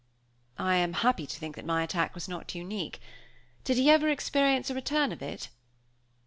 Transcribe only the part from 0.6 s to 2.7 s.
am happy to think that my attack was not